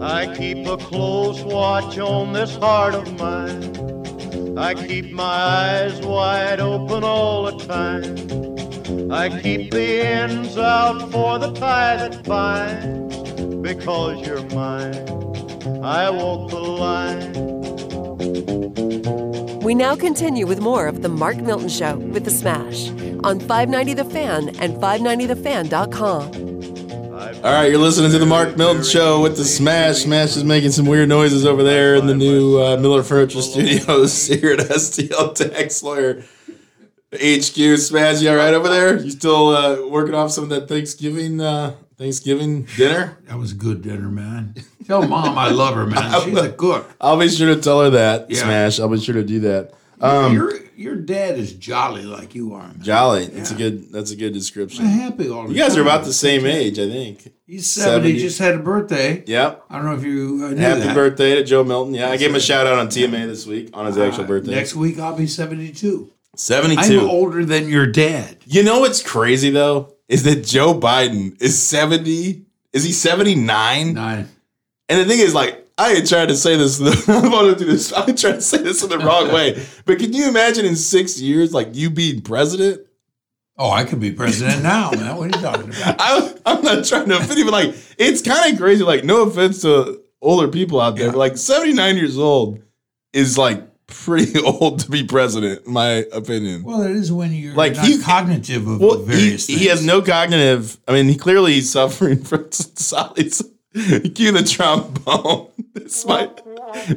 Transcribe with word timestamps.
I 0.00 0.34
keep 0.36 0.66
a 0.66 0.76
close 0.76 1.42
watch 1.42 1.98
on 1.98 2.34
this 2.34 2.54
heart 2.56 2.94
of 2.94 3.18
mine. 3.18 4.58
I 4.58 4.74
keep 4.74 5.10
my 5.10 5.24
eyes 5.24 6.00
wide 6.02 6.60
open 6.60 7.02
all 7.02 7.44
the 7.44 7.64
time. 7.64 9.10
I 9.10 9.40
keep 9.40 9.70
the 9.70 10.02
ends 10.02 10.58
out 10.58 11.10
for 11.10 11.38
the 11.38 11.52
tie 11.52 11.96
that 11.96 12.22
binds. 12.24 13.16
Because 13.62 14.26
you're 14.26 14.44
mine, 14.50 14.96
I 15.82 16.10
walk 16.10 16.50
the 16.50 16.60
line. 16.60 17.32
We 19.60 19.74
now 19.74 19.96
continue 19.96 20.46
with 20.46 20.60
more 20.60 20.88
of 20.88 21.00
The 21.00 21.08
Mark 21.08 21.38
Milton 21.38 21.70
Show 21.70 21.96
with 21.96 22.24
The 22.24 22.30
Smash 22.30 22.90
on 23.24 23.40
590 23.40 23.94
The 23.94 24.04
Fan 24.04 24.50
and 24.60 24.76
590TheFan.com. 24.76 26.49
All 27.42 27.50
right, 27.50 27.70
you're 27.70 27.80
listening 27.80 28.10
to 28.10 28.18
the 28.18 28.26
Mark 28.26 28.58
Milton 28.58 28.82
Show 28.84 29.22
with 29.22 29.38
the 29.38 29.46
Smash. 29.46 30.00
Smash 30.00 30.36
is 30.36 30.44
making 30.44 30.72
some 30.72 30.84
weird 30.84 31.08
noises 31.08 31.46
over 31.46 31.62
there 31.62 31.94
in 31.94 32.06
the 32.06 32.14
new 32.14 32.60
uh, 32.60 32.76
Miller 32.76 33.02
Furniture 33.02 33.40
Studios 33.40 34.26
here 34.26 34.52
at 34.52 34.58
STL 34.58 35.34
Tax 35.34 35.82
Lawyer 35.82 36.22
HQ. 37.14 37.78
Smash, 37.78 38.20
you 38.20 38.28
all 38.28 38.36
right 38.36 38.52
over 38.52 38.68
there? 38.68 38.98
You 38.98 39.10
still 39.10 39.48
uh, 39.56 39.88
working 39.88 40.14
off 40.14 40.32
some 40.32 40.44
of 40.44 40.50
that 40.50 40.68
Thanksgiving 40.68 41.40
uh, 41.40 41.76
Thanksgiving 41.96 42.64
dinner? 42.76 43.16
That 43.24 43.38
was 43.38 43.52
a 43.52 43.56
good 43.56 43.80
dinner, 43.80 44.10
man. 44.10 44.54
Tell 44.86 45.08
mom 45.08 45.38
I 45.38 45.48
love 45.48 45.76
her, 45.76 45.86
man. 45.86 46.20
She's 46.24 46.36
a 46.36 46.52
cook. 46.52 46.90
I'll 47.00 47.18
be 47.18 47.30
sure 47.30 47.54
to 47.54 47.60
tell 47.62 47.80
her 47.80 47.88
that. 47.88 48.30
Yeah. 48.30 48.42
Smash. 48.42 48.80
I'll 48.80 48.90
be 48.90 49.00
sure 49.00 49.14
to 49.14 49.24
do 49.24 49.40
that. 49.40 49.72
Um, 50.02 50.34
your 50.34 50.58
your 50.80 50.96
dad 50.96 51.38
is 51.38 51.52
jolly 51.52 52.02
like 52.04 52.34
you 52.34 52.54
are, 52.54 52.62
man. 52.68 52.80
Jolly. 52.82 53.26
That's 53.26 53.50
a 53.50 53.54
good. 53.54 53.92
That's 53.92 54.10
a 54.10 54.16
good 54.16 54.32
description. 54.32 54.84
I'm 54.86 54.90
happy 54.92 55.28
all 55.28 55.46
the 55.46 55.52
You 55.52 55.58
guys 55.60 55.76
are 55.76 55.82
about 55.82 56.04
the 56.04 56.12
same 56.12 56.46
age, 56.46 56.78
I 56.78 56.88
think. 56.88 57.32
He's 57.46 57.68
70, 57.70 58.08
70. 58.08 58.18
just 58.18 58.38
had 58.38 58.54
a 58.54 58.58
birthday. 58.58 59.22
Yep. 59.26 59.64
I 59.68 59.76
don't 59.76 59.84
know 59.86 59.94
if 59.94 60.04
you 60.04 60.42
uh, 60.44 60.50
knew 60.50 60.56
Happy 60.56 60.80
that. 60.80 60.94
birthday 60.94 61.34
to 61.36 61.44
Joe 61.44 61.64
Milton. 61.64 61.94
Yeah, 61.94 62.08
I 62.10 62.16
gave 62.16 62.30
him 62.30 62.36
a 62.36 62.40
shout 62.40 62.66
out 62.66 62.78
on 62.78 62.86
TMA 62.88 63.26
this 63.26 63.46
week 63.46 63.70
on 63.74 63.86
his 63.86 63.98
actual 63.98 64.24
Uh, 64.24 64.28
birthday. 64.28 64.52
Next 64.54 64.74
week 64.74 64.98
I'll 64.98 65.16
be 65.16 65.26
72. 65.26 66.10
72. 66.36 67.00
I'm 67.00 67.10
older 67.10 67.44
than 67.44 67.68
your 67.68 67.86
dad. 67.86 68.38
You 68.46 68.62
know 68.62 68.80
what's 68.80 69.02
crazy 69.02 69.50
though 69.50 69.94
is 70.08 70.22
that 70.22 70.44
Joe 70.46 70.74
Biden 70.78 71.40
is 71.42 71.58
seventy. 71.58 72.46
Is 72.72 72.84
he 72.84 72.92
seventy 72.92 73.34
nine? 73.34 73.94
Nine. 73.94 74.28
And 74.88 75.00
the 75.00 75.04
thing 75.04 75.20
is, 75.20 75.34
like, 75.34 75.68
I 75.80 75.92
ain't 75.94 76.08
trying 76.08 76.28
to 76.28 76.36
say 76.36 76.56
this. 76.56 76.80
I 77.08 77.28
want 77.28 77.56
to 77.58 77.64
do 77.64 77.70
this. 77.70 77.92
I'm 77.92 78.14
trying 78.14 78.34
to 78.34 78.40
say 78.42 78.58
this 78.58 78.82
in 78.82 78.90
the 78.90 78.98
wrong 78.98 79.32
way. 79.32 79.64
But 79.86 79.98
can 79.98 80.12
you 80.12 80.28
imagine 80.28 80.64
in 80.66 80.76
six 80.76 81.20
years, 81.20 81.54
like 81.54 81.68
you 81.72 81.88
being 81.90 82.20
president? 82.20 82.82
Oh, 83.56 83.70
I 83.70 83.84
could 83.84 84.00
be 84.00 84.10
president 84.12 84.62
now, 84.62 84.90
man. 84.90 85.16
What 85.16 85.34
are 85.34 85.38
you 85.38 85.42
talking 85.44 85.68
about? 85.70 85.96
I, 86.00 86.34
I'm 86.46 86.62
not 86.62 86.84
trying 86.84 87.08
to 87.08 87.16
offend 87.18 87.38
you, 87.38 87.44
but 87.44 87.52
like, 87.52 87.74
it's 87.98 88.22
kind 88.22 88.52
of 88.52 88.58
crazy. 88.58 88.82
Like, 88.84 89.04
no 89.04 89.22
offense 89.22 89.62
to 89.62 90.00
older 90.22 90.48
people 90.48 90.80
out 90.80 90.96
there, 90.96 91.06
Yeah. 91.06 91.12
but 91.12 91.18
like 91.18 91.36
79 91.36 91.96
years 91.96 92.18
old 92.18 92.62
is 93.12 93.36
like 93.38 93.62
pretty 93.86 94.38
old 94.44 94.80
to 94.80 94.90
be 94.90 95.04
president, 95.04 95.66
in 95.66 95.72
my 95.72 96.04
opinion. 96.12 96.62
Well, 96.62 96.82
it 96.82 96.92
is 96.92 97.10
when 97.12 97.32
you're 97.32 97.54
Like, 97.54 97.74
not 97.76 97.84
he- 97.86 97.98
cognitive 98.00 98.66
of 98.68 98.80
Well, 98.80 98.98
he, 98.98 99.04
various 99.04 99.46
he 99.46 99.66
has 99.66 99.84
no 99.84 100.00
cognitive. 100.02 100.78
I 100.88 100.92
mean, 100.92 101.06
he 101.08 101.16
clearly 101.16 101.54
he's 101.54 101.70
suffering 101.70 102.22
from 102.24 102.50
solid. 102.52 103.32
Cue 104.14 104.32
the 104.32 104.42
trombone. 104.42 105.48
This 105.72 106.04
might 106.04 106.40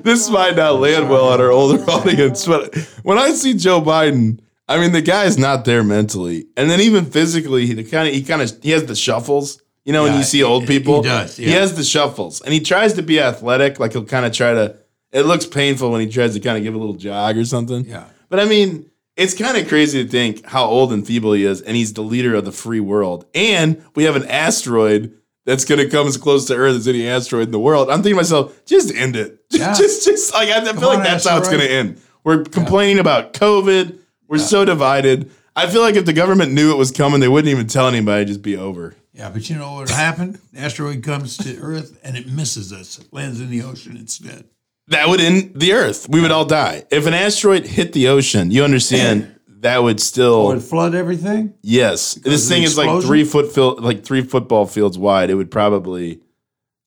this 0.04 0.30
might 0.30 0.56
not 0.56 0.80
land 0.80 1.10
well 1.10 1.30
on 1.30 1.40
our 1.40 1.52
older 1.52 1.84
audience, 1.90 2.46
but 2.46 2.76
when 3.04 3.18
I 3.18 3.32
see 3.32 3.54
Joe 3.54 3.82
Biden, 3.82 4.40
I 4.68 4.80
mean 4.80 4.92
the 4.94 5.02
guy 5.02 5.26
is 5.26 5.38
not 5.38 5.66
there 5.66 5.84
mentally, 5.84 6.48
and 6.58 6.70
then 6.70 6.82
even 6.82 7.06
physically, 7.06 7.66
he 7.68 7.84
kind 7.84 8.08
of 8.08 8.14
he 8.14 8.24
kind 8.24 8.42
of 8.42 8.52
he 8.64 8.72
has 8.72 8.86
the 8.86 8.96
shuffles. 8.96 9.62
You 9.86 9.94
know, 9.94 10.04
when 10.04 10.16
you 10.16 10.24
see 10.24 10.38
he- 10.40 10.44
old 10.44 10.64
he 10.64 10.68
people, 10.80 11.02
does, 11.04 11.38
He 11.38 11.52
has 11.52 11.76
the 11.76 11.84
shuffles, 11.84 12.42
and 12.42 12.54
he 12.54 12.60
tries 12.62 12.94
to 12.94 13.04
be 13.04 13.20
athletic. 13.20 13.80
Like 13.80 13.94
he'll 13.94 14.06
kind 14.06 14.26
of 14.26 14.32
try 14.32 14.54
to. 14.54 14.78
It 15.12 15.24
looks 15.28 15.46
painful 15.46 15.92
when 15.92 16.02
he 16.02 16.08
tries 16.08 16.34
to 16.34 16.40
kind 16.40 16.58
of 16.58 16.64
give 16.64 16.74
a 16.74 16.78
little 16.78 16.96
jog 16.96 17.38
or 17.38 17.46
something. 17.46 17.86
Yeah. 17.86 18.06
But 18.30 18.40
I 18.40 18.46
mean, 18.46 18.90
it's 19.16 19.36
kind 19.36 19.56
of 19.58 19.68
crazy 19.68 20.04
to 20.04 20.10
think 20.10 20.46
how 20.46 20.66
old 20.66 20.92
and 20.92 21.06
feeble 21.06 21.34
he 21.34 21.46
is, 21.46 21.62
and 21.62 21.76
he's 21.76 21.94
the 21.94 22.02
leader 22.02 22.34
of 22.34 22.46
the 22.46 22.52
free 22.52 22.80
world. 22.80 23.26
And 23.36 23.84
we 23.96 24.06
have 24.06 24.16
an 24.16 24.26
asteroid 24.28 25.14
that's 25.46 25.66
going 25.66 25.80
to 25.80 25.90
come 25.90 26.08
as 26.08 26.18
close 26.18 26.46
to 26.48 26.56
Earth 26.56 26.76
as 26.76 26.88
any 26.88 27.08
asteroid 27.08 27.48
in 27.48 27.52
the 27.52 27.60
world. 27.60 27.90
I'm 27.90 27.98
thinking 27.98 28.14
to 28.14 28.18
myself, 28.18 28.66
just 28.66 28.94
end 28.94 29.16
it. 29.16 29.40
Yeah. 29.54 29.74
just, 29.76 30.04
just 30.04 30.34
like 30.34 30.50
I, 30.50 30.62
I 30.62 30.74
feel 30.74 30.90
on, 30.90 30.96
like 30.96 31.04
that's 31.04 31.28
how 31.28 31.38
it's 31.38 31.48
going 31.48 31.62
to 31.62 31.72
end. 31.72 32.02
We're 32.24 32.44
complaining 32.44 32.98
about 32.98 33.34
COVID. 33.34 34.00
We're 34.28 34.40
so 34.40 34.66
divided. 34.66 35.30
I 35.56 35.70
feel 35.70 35.82
like 35.82 35.96
if 35.96 36.06
the 36.06 36.14
government 36.14 36.54
knew 36.54 36.72
it 36.72 36.78
was 36.78 36.92
coming, 36.92 37.20
they 37.20 37.28
wouldn't 37.28 37.52
even 37.52 37.68
tell 37.68 37.88
anybody. 37.88 38.24
It'd 38.24 38.30
just 38.30 38.42
be 38.42 38.58
over. 38.58 38.96
Yeah, 39.14 39.30
but 39.30 39.48
you 39.50 39.58
know 39.58 39.76
what 39.76 39.92
happened? 39.92 40.40
Asteroid 40.58 41.04
comes 41.04 41.38
to 41.38 41.56
Earth 41.60 42.00
and 42.04 42.18
it 42.18 42.28
misses 42.28 42.74
us. 42.74 42.98
It 42.98 43.14
lands 43.14 43.40
in 43.40 43.52
the 43.52 43.62
ocean 43.62 43.96
instead. 43.96 44.46
That 44.88 45.08
would 45.08 45.22
end 45.22 45.54
the 45.56 45.74
Earth. 45.74 46.10
We 46.10 46.20
would 46.20 46.32
all 46.32 46.46
die. 46.46 46.86
If 46.90 47.06
an 47.06 47.14
asteroid 47.14 47.68
hit 47.68 47.94
the 47.94 48.08
ocean, 48.08 48.50
you 48.50 48.64
understand 48.64 49.40
that 49.64 49.82
would 49.84 50.00
still. 50.00 50.48
Would 50.48 50.62
flood 50.64 50.94
everything? 50.96 51.56
Yes, 51.62 52.16
this 52.16 52.48
thing 52.48 52.64
is 52.64 52.78
like 52.78 53.04
three 53.04 53.24
foot 53.24 53.52
field, 53.52 53.82
like 53.84 54.04
three 54.06 54.22
football 54.22 54.66
fields 54.66 54.98
wide. 54.98 55.30
It 55.30 55.36
would 55.36 55.52
probably, 55.52 56.20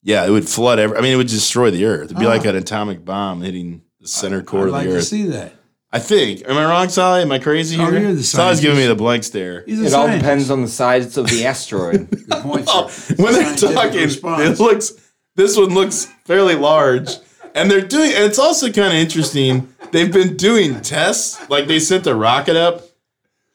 yeah, 0.03 0.25
it 0.27 0.31
would 0.31 0.49
flood. 0.49 0.79
Every, 0.79 0.97
I 0.97 1.01
mean, 1.01 1.13
it 1.13 1.17
would 1.17 1.27
destroy 1.29 1.71
the 1.71 1.85
Earth. 1.85 2.07
It'd 2.07 2.19
be 2.19 2.27
like 2.27 2.47
ah. 2.47 2.51
an 2.51 2.57
atomic 2.57 3.05
bomb 3.05 3.43
hitting 3.43 3.83
the 4.01 4.09
center 4.09 4.43
core 4.43 4.63
I'd 4.63 4.67
of 4.69 4.73
like 4.73 4.85
the 4.85 4.91
to 4.93 4.97
Earth. 4.99 5.05
see 5.05 5.25
that. 5.27 5.55
I 5.93 5.99
think. 5.99 6.47
Am 6.49 6.57
I 6.57 6.65
wrong, 6.65 6.89
Sally? 6.89 7.23
Am 7.23 7.33
I 7.33 7.39
crazy 7.39 7.77
Oh, 7.81 7.91
here? 7.91 8.01
you're 8.01 8.13
the 8.15 8.23
Sally's 8.23 8.61
giving 8.61 8.77
me 8.77 8.87
the 8.87 8.95
blank 8.97 9.25
stare. 9.25 9.63
He's 9.67 9.81
a 9.81 9.87
It 9.87 9.95
all 9.95 10.09
depends 10.09 10.51
on 10.51 10.61
the 10.63 10.69
size 10.69 11.17
of 11.17 11.29
the 11.29 11.45
asteroid. 11.47 12.11
Good 12.11 12.29
point, 12.43 12.67
Oh, 12.69 12.91
when 13.17 13.33
they're 13.33 13.57
talking, 13.57 14.01
response. 14.01 14.43
it 14.61 14.63
looks. 14.63 14.93
This 15.37 15.57
one 15.57 15.73
looks 15.75 16.07
fairly 16.25 16.55
large, 16.55 17.11
and 17.55 17.71
they're 17.71 17.81
doing. 17.81 18.11
And 18.13 18.25
it's 18.25 18.39
also 18.39 18.67
kind 18.67 18.89
of 18.89 18.95
interesting. 18.95 19.73
They've 19.97 20.13
been 20.13 20.37
doing 20.37 20.81
tests, 20.83 21.49
like 21.49 21.67
they 21.69 21.79
sent 21.79 22.07
a 22.07 22.15
rocket 22.15 22.55
up 22.57 22.83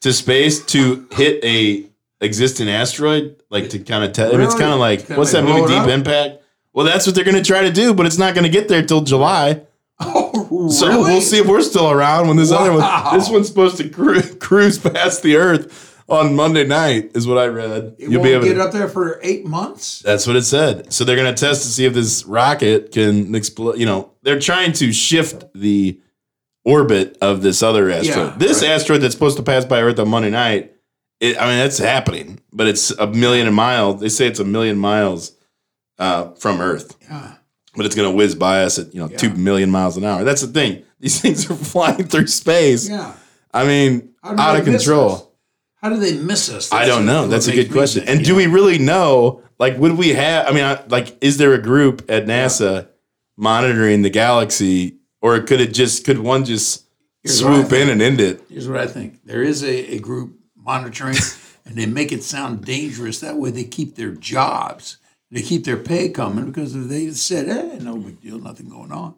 to 0.00 0.12
space 0.12 0.64
to 0.66 1.06
hit 1.12 1.42
a 1.44 1.86
existing 2.20 2.68
asteroid, 2.68 3.40
like 3.48 3.70
to 3.70 3.78
kind 3.78 4.02
of 4.04 4.12
test. 4.12 4.34
It's 4.34 4.54
kind 4.56 4.72
of 4.72 4.80
like 4.80 5.06
Can 5.06 5.16
what's 5.16 5.30
that 5.32 5.44
movie, 5.44 5.68
Deep 5.68 5.82
up? 5.82 5.88
Impact? 5.88 6.42
Well, 6.72 6.84
that's 6.84 7.06
what 7.06 7.14
they're 7.14 7.24
going 7.24 7.36
to 7.36 7.44
try 7.44 7.62
to 7.62 7.70
do, 7.70 7.94
but 7.94 8.06
it's 8.06 8.18
not 8.18 8.34
going 8.34 8.42
to 8.44 8.50
get 8.50 8.66
there 8.68 8.84
till 8.84 9.02
July. 9.02 9.62
Oh, 10.04 10.68
So 10.68 10.88
really? 10.88 11.02
we'll 11.12 11.20
see 11.20 11.38
if 11.38 11.46
we're 11.46 11.62
still 11.62 11.88
around 11.90 12.26
when 12.26 12.36
this 12.36 12.50
other 12.50 12.72
one. 12.72 12.80
This 13.16 13.28
one's 13.30 13.46
supposed 13.46 13.76
to 13.76 13.88
cru- 13.88 14.20
cruise 14.38 14.76
past 14.78 15.22
the 15.22 15.36
Earth 15.36 16.02
on 16.08 16.34
Monday 16.34 16.64
night, 16.66 17.12
is 17.14 17.24
what 17.28 17.38
I 17.38 17.46
read. 17.46 17.94
It 18.00 18.08
won't 18.08 18.24
to- 18.24 18.40
get 18.40 18.58
up 18.58 18.72
there 18.72 18.88
for 18.88 19.20
eight 19.22 19.46
months. 19.46 20.00
that's 20.00 20.26
what 20.26 20.34
it 20.34 20.42
said. 20.42 20.92
So 20.92 21.04
they're 21.04 21.14
going 21.16 21.32
to 21.32 21.38
test 21.40 21.62
to 21.62 21.68
see 21.68 21.84
if 21.84 21.94
this 21.94 22.24
rocket 22.26 22.90
can 22.90 23.32
explode. 23.36 23.78
You 23.78 23.86
know, 23.86 24.10
they're 24.22 24.40
trying 24.40 24.72
to 24.74 24.92
shift 24.92 25.44
the 25.54 26.00
orbit 26.64 27.18
of 27.20 27.42
this 27.42 27.62
other 27.62 27.90
asteroid. 27.90 28.30
Yeah, 28.32 28.36
this 28.38 28.62
right. 28.62 28.70
asteroid 28.70 29.00
that's 29.02 29.14
supposed 29.14 29.36
to 29.36 29.42
pass 29.42 29.64
by 29.64 29.80
Earth 29.82 29.98
on 29.98 30.08
Monday 30.08 30.30
night. 30.30 30.72
It, 31.20 31.36
I 31.38 31.46
mean, 31.46 31.58
that's 31.58 31.78
happening, 31.78 32.40
but 32.52 32.66
it's 32.66 32.90
a 32.92 33.06
million 33.06 33.52
miles. 33.54 34.00
They 34.00 34.08
say 34.08 34.26
it's 34.26 34.40
a 34.40 34.44
million 34.44 34.76
miles 34.78 35.32
uh, 35.98 36.30
from 36.32 36.60
Earth, 36.60 36.96
Yeah. 37.02 37.34
but 37.76 37.86
it's 37.86 37.94
going 37.94 38.10
to 38.10 38.16
whiz 38.16 38.34
by 38.34 38.64
us 38.64 38.78
at 38.78 38.92
you 38.94 39.00
know 39.00 39.08
two 39.08 39.30
million 39.34 39.70
miles 39.70 39.96
an 39.96 40.04
hour. 40.04 40.24
That's 40.24 40.40
the 40.42 40.48
thing. 40.48 40.82
These 41.00 41.20
things 41.22 41.50
are 41.50 41.54
flying 41.54 42.04
through 42.08 42.26
space. 42.28 42.88
Yeah. 42.88 43.14
I 43.54 43.64
mean, 43.66 44.14
out 44.24 44.56
of 44.58 44.64
control. 44.64 45.12
us? 45.12 45.26
How 45.76 45.90
do 45.90 45.96
they 45.96 46.16
miss 46.16 46.48
us? 46.48 46.72
I 46.72 46.86
don't 46.86 47.04
know. 47.06 47.26
That's 47.26 47.48
a 47.48 47.52
good 47.52 47.70
question. 47.72 48.04
And 48.06 48.24
do 48.24 48.34
we 48.36 48.46
really 48.46 48.78
know? 48.78 49.42
Like, 49.58 49.76
would 49.78 49.98
we 49.98 50.10
have? 50.10 50.46
I 50.48 50.52
mean, 50.52 50.64
I- 50.64 50.82
like, 50.88 51.18
is 51.22 51.36
there 51.38 51.52
a 51.54 51.60
group 51.60 52.08
at 52.08 52.24
NASA 52.26 52.88
monitoring 53.36 54.02
the 54.02 54.10
galaxy, 54.10 54.98
or 55.22 55.40
could 55.40 55.60
it 55.60 55.72
just? 55.72 56.04
Could 56.04 56.18
one 56.18 56.44
just 56.44 56.84
Here's 57.22 57.38
swoop 57.38 57.72
in 57.72 57.88
and 57.88 58.02
end 58.02 58.20
it? 58.20 58.42
Here's 58.50 58.68
what 58.68 58.78
I 58.80 58.86
think. 58.86 59.24
There 59.24 59.42
is 59.42 59.62
a, 59.62 59.94
a 59.94 59.98
group 59.98 60.38
monitoring, 60.56 61.16
and 61.64 61.76
they 61.76 61.86
make 61.86 62.12
it 62.12 62.22
sound 62.22 62.64
dangerous. 62.64 63.20
That 63.20 63.36
way, 63.38 63.50
they 63.50 63.64
keep 63.64 63.94
their 63.94 64.10
jobs. 64.10 64.98
They 65.30 65.40
keep 65.40 65.64
their 65.64 65.78
pay 65.78 66.10
coming 66.10 66.44
because 66.46 66.74
if 66.76 66.88
they 66.88 67.10
said, 67.12 67.46
"Hey, 67.46 67.78
no 67.80 67.96
big 67.96 68.20
deal, 68.20 68.38
nothing 68.38 68.68
going 68.68 68.92
on." 68.92 69.14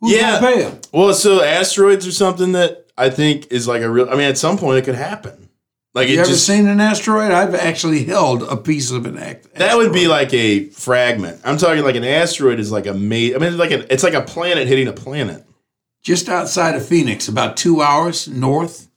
Who's 0.00 0.12
Yeah. 0.12 0.38
pay 0.40 0.62
them? 0.62 0.78
Well, 0.92 1.12
so 1.12 1.42
asteroids 1.42 2.06
are 2.06 2.12
something 2.12 2.52
that 2.52 2.86
I 2.96 3.10
think 3.10 3.48
is 3.50 3.66
like 3.68 3.82
a 3.82 3.90
real. 3.90 4.08
I 4.08 4.12
mean, 4.12 4.28
at 4.28 4.38
some 4.38 4.56
point 4.56 4.78
it 4.78 4.84
could 4.84 4.94
happen. 4.94 5.48
Like 5.94 6.08
You 6.08 6.20
ever 6.20 6.28
just 6.28 6.46
seen 6.46 6.68
an 6.68 6.80
asteroid? 6.80 7.32
I've 7.32 7.54
actually 7.54 8.04
held 8.04 8.42
a 8.44 8.56
piece 8.56 8.92
of 8.92 9.04
an 9.06 9.18
act. 9.18 9.52
that 9.54 9.76
would 9.76 9.92
be 9.92 10.06
like 10.06 10.32
a 10.32 10.66
fragment. 10.66 11.40
I'm 11.44 11.56
talking 11.56 11.82
like 11.82 11.96
an 11.96 12.04
asteroid 12.04 12.60
is 12.60 12.70
like 12.70 12.86
a 12.86 12.94
made. 12.94 13.34
I 13.34 13.38
mean, 13.38 13.48
it's 13.48 13.58
like 13.58 13.72
a, 13.72 13.92
it's 13.92 14.04
like 14.04 14.14
a 14.14 14.20
planet 14.22 14.68
hitting 14.68 14.86
a 14.86 14.92
planet. 14.92 15.44
Just 16.02 16.28
outside 16.28 16.74
of 16.74 16.86
Phoenix, 16.86 17.28
about 17.28 17.56
two 17.56 17.82
hours 17.82 18.28
north. 18.28 18.88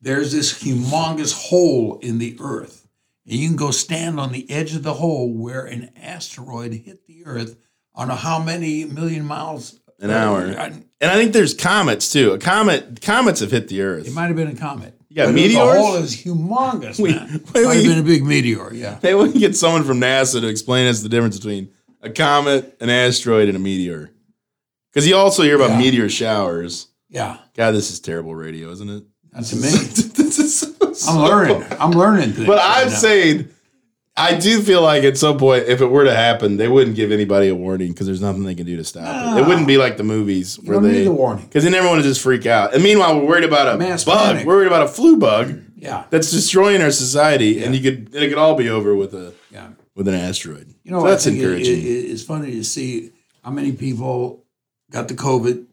There's 0.00 0.32
this 0.32 0.62
humongous 0.62 1.32
hole 1.32 1.98
in 2.02 2.18
the 2.18 2.36
earth, 2.40 2.86
and 3.26 3.34
you 3.34 3.48
can 3.48 3.56
go 3.56 3.70
stand 3.72 4.20
on 4.20 4.30
the 4.32 4.48
edge 4.50 4.74
of 4.76 4.82
the 4.84 4.94
hole 4.94 5.32
where 5.32 5.64
an 5.64 5.90
asteroid 6.00 6.72
hit 6.72 7.06
the 7.06 7.24
earth 7.26 7.56
on 7.94 8.08
a 8.10 8.14
how 8.14 8.40
many 8.40 8.84
million 8.84 9.24
miles 9.24 9.80
An 9.98 10.10
hour. 10.10 10.42
Uh, 10.56 10.70
and 11.00 11.10
I 11.10 11.14
think 11.16 11.32
there's 11.32 11.52
comets 11.54 12.12
too. 12.12 12.30
A 12.32 12.38
comet, 12.38 13.00
comets 13.00 13.40
have 13.40 13.50
hit 13.50 13.66
the 13.68 13.82
Earth. 13.82 14.06
It 14.06 14.12
might 14.14 14.26
have 14.26 14.36
been 14.36 14.48
a 14.48 14.54
comet. 14.54 14.94
Yeah, 15.08 15.26
But 15.26 15.34
meteors? 15.34 15.54
The 15.54 15.80
hole 15.80 15.94
is 15.96 16.16
humongous, 16.16 17.00
We- 17.00 17.10
man. 17.14 17.42
wait, 17.54 17.64
might 17.64 17.74
have 17.74 17.84
been 17.84 17.98
a 17.98 18.02
big 18.02 18.24
meteor. 18.24 18.72
Yeah. 18.72 18.98
They 19.00 19.14
wouldn't 19.14 19.38
get 19.38 19.56
someone 19.56 19.82
from 19.82 20.00
NASA 20.00 20.40
to 20.40 20.46
explain 20.46 20.86
us 20.86 21.02
the 21.02 21.08
difference 21.08 21.36
between 21.36 21.70
a 22.02 22.10
comet, 22.10 22.76
an 22.80 22.90
asteroid, 22.90 23.48
and 23.48 23.56
a 23.56 23.60
meteor. 23.60 24.10
Because 24.98 25.06
you 25.08 25.14
also 25.14 25.44
hear 25.44 25.54
about 25.54 25.70
Yeah. 25.70 25.78
meteor 25.78 26.08
showers. 26.08 26.88
Yeah, 27.08 27.36
God, 27.56 27.70
this 27.70 27.92
is 27.92 28.00
terrible 28.00 28.34
radio, 28.34 28.70
isn't 28.72 28.90
it? 28.90 29.04
not 29.32 29.44
to 29.44 29.54
me. 29.56 29.62
this 29.70 30.38
is 30.40 30.58
so- 30.58 30.72
I'm 31.08 31.18
learning. 31.22 31.64
I'm 31.80 31.92
learning 31.92 32.32
things. 32.32 32.48
But 32.48 32.58
I'm 32.60 32.88
now. 32.88 32.94
saying, 32.94 33.48
I 34.16 34.34
do 34.36 34.60
feel 34.60 34.82
like 34.82 35.04
at 35.04 35.16
some 35.16 35.38
point, 35.38 35.66
if 35.68 35.80
it 35.80 35.86
were 35.86 36.02
to 36.02 36.12
happen, 36.14 36.56
they 36.56 36.66
wouldn't 36.66 36.96
give 36.96 37.12
anybody 37.12 37.46
a 37.46 37.54
warning 37.54 37.92
because 37.92 38.06
there's 38.08 38.20
nothing 38.20 38.42
they 38.42 38.56
can 38.56 38.66
do 38.66 38.76
to 38.76 38.82
stop 38.82 39.36
it. 39.36 39.40
It 39.42 39.46
wouldn't 39.46 39.68
be 39.68 39.76
like 39.76 39.98
the 39.98 40.02
movies 40.02 40.56
where 40.56 40.80
they 40.80 40.90
need 40.90 41.04
the 41.04 41.12
warning. 41.12 41.44
because 41.44 41.62
then 41.62 41.74
everyone 41.74 41.98
would 41.98 42.02
just 42.04 42.20
freak 42.20 42.44
out. 42.46 42.74
And 42.74 42.82
meanwhile, 42.82 43.16
we're 43.20 43.26
worried 43.28 43.44
about 43.44 43.72
a 43.72 43.78
Mass 43.78 44.02
bug. 44.02 44.18
panic. 44.18 44.46
We're 44.46 44.56
worried 44.56 44.66
about 44.66 44.82
a 44.82 44.88
flu 44.88 45.16
bug 45.18 45.60
Yeah, 45.76 46.06
that's 46.10 46.32
destroying 46.32 46.82
our 46.82 46.90
society, 46.90 47.62
and 47.62 47.72
you 47.76 47.80
could 47.80 48.12
it 48.16 48.30
could 48.30 48.38
all 48.38 48.56
be 48.56 48.68
over 48.68 48.96
with 48.96 49.14
a 49.14 49.32
yeah. 49.52 49.68
with 49.94 50.08
an 50.08 50.14
asteroid. 50.14 50.74
You 50.82 50.90
know, 50.90 51.02
So 51.02 51.06
that's 51.06 51.24
think 51.24 51.36
it- 51.36 51.42
encouraging. 51.44 51.78
it- 51.82 52.10
it's 52.10 52.24
funny 52.24 52.50
to 52.52 52.64
see 52.64 53.12
how 53.44 53.52
many 53.52 53.70
people 53.70 54.44
got 54.90 55.08
the 55.08 55.14
COVID 55.14 55.66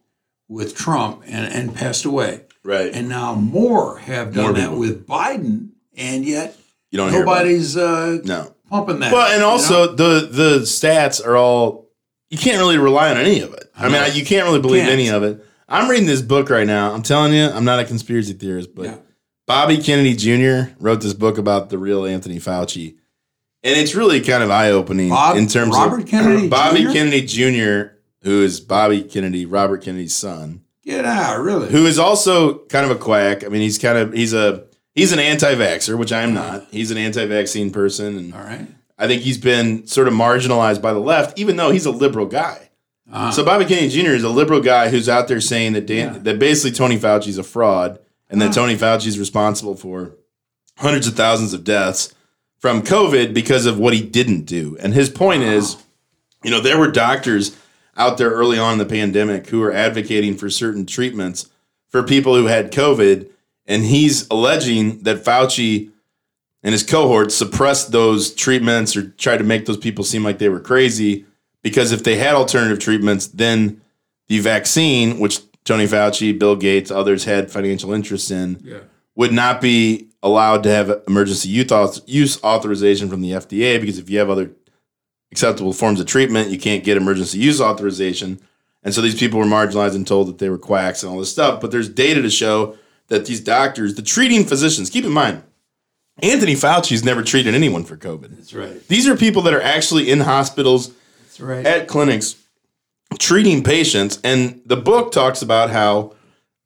with 0.48 0.76
Trump 0.76 1.24
and, 1.26 1.52
and 1.52 1.76
passed 1.76 2.06
away. 2.06 2.42
right. 2.64 2.92
And 2.94 3.10
now 3.10 3.34
more 3.36 3.98
have 4.00 4.34
done 4.34 4.44
More 4.44 4.54
that 4.54 4.62
people. 4.62 4.80
with 4.80 5.08
Biden, 5.08 5.70
and 5.98 6.26
yet 6.26 6.58
you 6.92 6.98
don't 6.98 7.12
hear 7.12 7.24
about 7.24 7.32
it. 7.32 7.50
nobody's 7.50 7.78
uh, 7.78 8.20
No. 8.24 8.54
pumping 8.70 9.00
that. 9.00 9.12
Well, 9.12 9.32
and 9.32 9.42
you 9.42 9.48
also 9.48 9.88
know? 9.88 9.96
the 9.96 10.28
the 10.32 10.60
stats 10.62 11.26
are 11.26 11.36
all 11.36 11.90
you 12.30 12.38
can't 12.38 12.58
really 12.58 12.78
rely 12.78 13.10
on 13.12 13.18
any 13.18 13.40
of 13.42 13.54
it. 13.54 13.72
I, 13.78 13.84
mean, 13.84 13.94
know. 13.94 14.06
you 14.08 14.26
can't 14.26 14.46
really 14.46 14.62
believe 14.62 14.82
Can't. 14.84 14.94
any 14.94 15.10
of 15.10 15.24
it. 15.24 15.44
I'm 15.68 15.90
reading 15.90 16.08
this 16.08 16.22
book 16.22 16.50
right 16.50 16.66
now. 16.68 16.94
I'm 16.94 17.02
telling 17.02 17.34
you, 17.34 17.46
I'm 17.50 17.66
not 17.66 17.80
a 17.80 17.86
conspiracy 17.86 18.34
theorist, 18.34 18.74
but 18.76 18.86
Yeah. 18.86 18.98
Bobby 19.48 19.78
Kennedy 19.78 20.16
Jr. 20.16 20.72
wrote 20.80 21.02
this 21.02 21.14
book 21.14 21.38
about 21.38 21.70
the 21.70 21.78
real 21.78 22.06
Anthony 22.06 22.40
Fauci, 22.40 22.96
and 23.64 23.78
it's 23.80 23.94
really 23.96 24.22
kind 24.22 24.42
of 24.44 24.50
eye 24.50 24.72
opening 24.72 25.12
in 25.36 25.48
terms 25.48 25.74
Robert 25.76 26.02
of 26.04 26.08
Kennedy 26.08 26.48
Bobby 26.48 26.84
Jr.? 26.84 26.92
Kennedy 26.92 27.22
Jr., 27.26 27.95
who 28.26 28.44
is 28.44 28.60
Bobby 28.60 29.02
Kennedy, 29.04 29.46
Robert 29.46 29.82
Kennedy's 29.84 30.14
son 30.14 30.62
get 30.84 31.06
out, 31.06 31.40
really. 31.42 31.70
who 31.72 31.86
is 31.86 31.98
also 31.98 32.60
kind 32.66 32.84
of 32.86 32.92
a 32.92 33.00
quack. 33.00 33.44
I 33.46 33.48
mean, 33.48 33.62
he's 33.62 33.78
kind 33.78 33.98
of 33.98 34.12
he's 34.14 34.34
a 34.34 34.66
he's 34.94 35.14
an 35.14 35.20
anti-vaxxer, 35.20 35.98
which 35.98 36.12
I 36.12 36.22
am 36.24 36.34
not. 36.34 36.68
He's 36.72 36.92
an 36.92 36.98
anti-vaccine 36.98 37.72
person, 37.72 38.18
and 38.18 38.34
All 38.34 38.42
right. 38.42 38.68
I 38.98 39.08
think 39.08 39.22
he's 39.24 39.38
been 39.38 39.88
sort 39.88 40.08
of 40.08 40.14
marginalized 40.14 40.82
by 40.82 40.92
the 40.94 41.00
left, 41.00 41.38
even 41.40 41.56
though 41.56 41.72
he's 41.72 41.86
a 41.86 41.92
liberal 41.92 42.26
guy. 42.26 42.70
Uh-huh. 43.12 43.32
So 43.32 43.44
Bobby 43.46 43.66
Kennedy 43.66 43.90
Jr. 43.90 44.12
is 44.12 44.24
a 44.24 44.30
liberal 44.30 44.62
guy 44.62 44.90
who's 44.90 45.08
out 45.10 45.28
there 45.28 45.42
saying 45.42 45.74
that 45.74 45.86
Dan, 45.86 46.14
Yeah. 46.14 46.20
that 46.20 46.40
basically 46.40 46.72
Tony 46.76 46.98
Fauci's 46.98 47.38
a 47.38 47.44
fraud, 47.44 48.00
and 48.30 48.42
that 48.42 48.54
Tony 48.54 48.76
Fauci 48.76 49.08
is 49.08 49.20
responsible 49.20 49.76
for 49.76 50.16
hundreds 50.78 51.08
of 51.08 51.14
thousands 51.16 51.54
of 51.54 51.64
deaths 51.64 52.14
from 52.58 52.82
COVID 52.82 53.34
because 53.34 53.66
of 53.66 53.78
what 53.78 53.94
he 53.94 54.02
didn't 54.02 54.46
do. 54.46 54.76
And 54.80 54.94
his 54.94 55.10
point 55.10 55.44
is, 55.44 55.78
you 56.44 56.50
know, 56.50 56.60
there 56.62 56.80
were 56.80 56.90
doctors 56.90 57.56
out 57.98 58.18
there 58.18 58.30
early 58.32 58.58
on 58.58 58.74
in 58.74 58.80
the 58.80 58.86
pandemic 58.86 59.48
who 59.48 59.60
were 59.60 59.72
advocating 59.72 60.36
for 60.36 60.50
certain 60.50 60.86
treatments 60.86 61.50
for 61.90 62.04
people 62.04 62.36
who 62.36 62.46
had 62.46 62.72
COVID, 62.72 63.30
and 63.66 63.84
he's 63.84 64.28
alleging 64.30 65.00
that 65.04 65.24
Fauci 65.24 65.90
and 66.62 66.74
his 66.74 66.84
cohorts 66.84 67.36
suppressed 67.36 67.92
those 67.92 68.34
treatments 68.34 68.96
or 68.98 69.10
tried 69.12 69.38
to 69.38 69.44
make 69.44 69.66
those 69.66 69.78
people 69.78 70.04
seem 70.04 70.24
like 70.24 70.40
they 70.40 70.50
were 70.50 70.60
crazy 70.60 71.26
because 71.62 71.92
if 71.92 72.04
they 72.04 72.18
had 72.18 72.36
alternative 72.36 72.80
treatments, 72.80 73.28
then 73.28 73.82
the 74.28 74.40
vaccine, 74.40 75.20
which 75.20 75.40
Tony 75.64 75.86
Fauci, 75.88 76.38
Bill 76.38 76.56
Gates, 76.56 76.92
others 76.92 77.24
had 77.26 77.50
financial 77.52 77.94
interest 77.94 78.30
in, 78.30 78.60
Yeah. 78.64 78.80
would 79.16 79.32
not 79.32 79.62
be 79.62 80.08
allowed 80.22 80.64
to 80.64 80.70
have 80.70 81.02
emergency 81.08 81.50
use 81.50 82.02
use 82.08 82.44
authorization 82.44 83.10
from 83.10 83.22
the 83.22 83.32
FDA 83.32 83.80
because 83.80 83.98
if 84.00 84.10
you 84.10 84.18
have 84.20 84.30
other 84.30 84.52
acceptable 85.36 85.74
forms 85.74 86.00
of 86.00 86.06
treatment, 86.08 86.50
you 86.50 86.58
can't 86.58 86.86
get 86.86 86.96
emergency 86.96 87.38
use 87.38 87.60
authorization. 87.60 88.40
And 88.84 88.94
so 88.94 89.02
these 89.02 89.20
people 89.20 89.38
were 89.38 89.46
marginalized 89.46 89.94
and 89.94 90.08
told 90.08 90.30
that 90.30 90.38
they 90.38 90.50
were 90.50 90.58
quacks 90.58 91.04
and 91.04 91.12
all 91.12 91.20
this 91.20 91.30
stuff. 91.30 91.60
But 91.60 91.72
there's 91.72 91.90
data 91.90 92.22
to 92.22 92.30
show 92.30 92.78
that 93.10 93.26
these 93.26 93.42
doctors, 93.42 93.96
the 93.96 94.02
treating 94.02 94.46
physicians, 94.46 94.90
keep 94.90 95.04
in 95.04 95.12
mind, 95.12 95.44
Anthony 96.20 96.54
Fauci's 96.56 97.04
never 97.04 97.22
treated 97.22 97.54
anyone 97.54 97.84
for 97.84 97.98
COVID. 97.98 98.38
That's 98.38 98.54
right. 98.54 98.88
These 98.88 99.10
are 99.10 99.18
people 99.18 99.42
that 99.42 99.54
are 99.54 99.62
actually 99.62 100.10
in 100.10 100.22
hospitals, 100.22 100.94
That's 101.24 101.42
right. 101.42 101.66
at 101.66 101.90
clinics, 101.90 102.38
treating 103.20 103.62
patients. 103.62 104.20
And 104.24 104.62
the 104.66 104.78
book 104.78 105.12
talks 105.12 105.42
about 105.42 105.70
how 105.72 106.16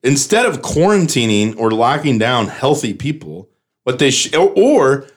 instead 0.03 0.45
of 0.45 0.61
quarantining 0.61 1.57
or 1.57 1.71
locking 1.71 2.19
down 2.19 2.49
healthy 2.49 2.93
people, 2.93 3.49
what 3.85 3.97
they 3.97 4.11
sh- 4.11 4.35
or, 4.35 4.53
or 4.55 5.07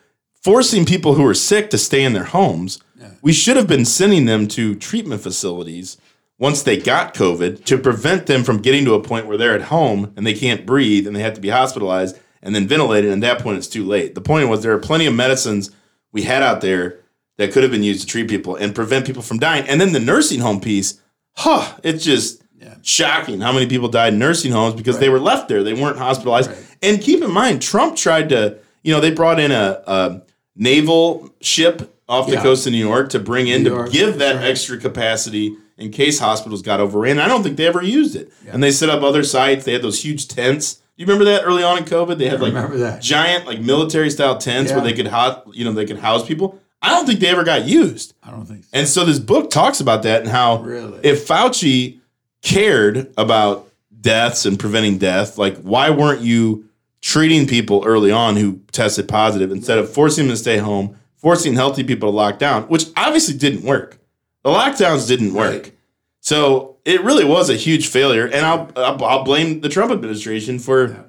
forcing 0.43 0.85
people 0.85 1.15
who 1.15 1.27
are 1.27 1.35
sick 1.35 1.71
to 1.71 1.79
stay 1.79 2.05
in 2.05 2.13
their 2.13 2.25
homes, 2.25 2.83
we 3.21 3.33
should 3.33 3.57
have 3.57 3.67
been 3.69 3.85
sending 3.85 4.27
them 4.27 4.49
to 4.49 4.75
treatment 4.75 5.23
facilities 5.23 5.97
once 6.39 6.63
they 6.63 6.77
got 6.77 7.15
COVID 7.15 7.65
to 7.65 7.79
prevent 7.79 8.27
them 8.27 8.43
from 8.43 8.61
getting 8.61 8.85
to 8.85 8.95
a 8.95 9.03
point 9.03 9.27
where 9.27 9.37
they're 9.37 9.55
at 9.55 9.63
home 9.63 10.13
and 10.17 10.27
they 10.27 10.35
can't 10.35 10.67
breathe 10.67 11.07
and 11.07 11.15
they 11.15 11.21
have 11.21 11.35
to 11.35 11.41
be 11.41 11.51
hospitalized 11.51 12.19
and 12.43 12.55
then 12.55 12.67
ventilated. 12.67 13.13
And 13.13 13.23
at 13.23 13.37
that 13.37 13.43
point, 13.45 13.59
it's 13.59 13.69
too 13.69 13.85
late. 13.85 14.15
The 14.15 14.21
point 14.21 14.49
was 14.49 14.63
there 14.63 14.73
are 14.73 14.81
plenty 14.81 15.07
of 15.07 15.15
medicines 15.15 15.71
we 16.11 16.23
had 16.23 16.43
out 16.43 16.61
there 16.61 16.99
that 17.39 17.53
could 17.53 17.63
have 17.63 17.73
been 17.73 17.85
used 17.85 18.01
to 18.03 18.07
treat 18.07 18.29
people 18.29 18.57
and 18.57 18.75
prevent 18.75 19.07
people 19.07 19.23
from 19.23 19.39
dying. 19.39 19.65
And 19.69 19.81
then 19.81 19.93
the 19.93 20.01
nursing 20.01 20.41
home 20.41 20.61
piece, 20.61 21.01
huh, 21.37 21.77
it's 21.85 22.05
just 22.05 22.43
shocking 22.83 23.41
how 23.41 23.53
many 23.53 23.67
people 23.67 23.89
died 23.89 24.13
in 24.13 24.19
nursing 24.19 24.53
homes 24.53 24.75
because 24.75 24.99
they 24.99 25.09
were 25.09 25.21
left 25.21 25.49
there. 25.49 25.63
They 25.63 25.75
weren't 25.75 25.99
hospitalized. 25.99 26.51
And 26.83 27.01
keep 27.01 27.23
in 27.23 27.31
mind, 27.31 27.63
Trump 27.63 27.97
tried 27.97 28.29
to, 28.31 28.59
you 28.83 28.93
know, 28.93 29.01
they 29.01 29.13
brought 29.13 29.39
in 29.39 29.53
a, 29.53 29.83
a 29.87 30.23
naval 30.57 31.31
ship 31.41 31.95
off 32.09 32.27
the 32.27 32.35
Yeah. 32.35 32.43
coast 32.43 32.67
of 32.67 32.73
New 32.73 32.79
York 32.79 33.09
to 33.11 33.19
bring 33.19 33.49
in 33.49 33.63
New 33.63 33.71
to 33.71 33.75
York, 33.77 33.93
give 33.93 34.19
that 34.19 34.37
right. 34.37 34.45
extra 34.45 34.77
capacity 34.77 35.57
in 35.79 35.91
case 35.91 36.19
hospitals 36.19 36.63
got 36.63 36.81
overran. 36.81 37.19
I 37.19 37.27
don't 37.29 37.43
think 37.43 37.57
they 37.57 37.67
ever 37.67 37.83
used 37.83 38.15
it. 38.17 38.31
And 38.51 38.63
they 38.63 38.71
set 38.71 38.91
up 38.91 39.03
other 39.03 39.23
sites. 39.23 39.65
They 39.65 39.73
had 39.73 39.83
those 39.83 40.03
huge 40.05 40.29
tents. 40.29 40.79
You 40.97 41.07
remember 41.07 41.25
that 41.25 41.43
early 41.45 41.63
on 41.63 41.79
in 41.79 41.85
COVID? 41.85 42.19
They 42.19 42.29
had 42.29 42.41
like 42.41 42.53
remember 42.53 42.77
that. 42.79 43.01
giant 43.01 43.47
like 43.47 43.61
military 43.61 44.11
style 44.11 44.37
tents 44.37 44.71
where 44.73 44.83
they 44.83 44.93
could 44.93 45.07
hot, 45.09 45.45
you 45.53 45.65
know, 45.65 45.73
they 45.73 45.87
could 45.87 45.99
house 45.99 46.27
people. 46.27 46.59
I 46.83 46.91
don't 46.91 47.07
think 47.07 47.21
they 47.21 47.29
ever 47.29 47.45
got 47.45 47.65
used. 47.65 48.13
I 48.23 48.31
don't 48.31 48.45
think 48.45 48.65
so. 48.65 48.71
And 48.73 48.87
so 48.89 49.05
this 49.05 49.19
book 49.19 49.51
talks 49.51 49.81
about 49.81 50.03
that 50.03 50.21
and 50.23 50.31
how 50.31 50.59
Really? 50.63 50.99
if 51.03 51.27
Fauci 51.27 52.01
cared 52.43 53.13
about 53.17 53.69
deaths 54.01 54.45
and 54.45 54.59
preventing 54.59 54.99
death, 54.99 55.39
like 55.39 55.57
why 55.63 55.91
weren't 55.91 56.21
you 56.21 56.65
treating 57.03 57.47
people 57.47 57.83
early 57.85 58.11
on 58.11 58.37
who 58.37 58.61
tested 58.73 59.09
positive 59.09 59.51
instead 59.51 59.77
of 59.77 59.93
forcing 59.93 60.27
them 60.27 60.33
to 60.33 60.37
stay 60.37 60.57
home, 60.57 60.97
forcing 61.17 61.53
healthy 61.55 61.85
people 61.85 62.11
to 62.11 62.17
lock 62.17 62.39
down, 62.39 62.63
which 62.65 62.87
obviously 62.97 63.37
didn't 63.37 63.63
work. 63.63 63.99
The 64.43 64.51
lockdowns 64.51 65.07
didn't 65.07 65.35
work. 65.35 65.63
Right. 65.65 65.73
So 66.21 66.79
it 66.85 67.03
really 67.03 67.25
was 67.25 67.51
a 67.51 67.55
huge 67.55 67.89
failure. 67.89 68.27
And 68.27 68.47
I'll, 68.47 68.71
I'll, 68.77 69.05
I'll 69.05 69.25
blame 69.25 69.61
the 69.61 69.69
Trump 69.69 69.93
administration 69.93 70.59
for 70.59 71.05